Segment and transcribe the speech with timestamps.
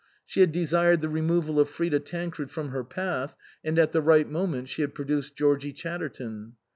[0.25, 4.27] She had desired the removal of Frida Tancred from her path, and at the right
[4.27, 6.53] moment she had produced Georgie Chatterton.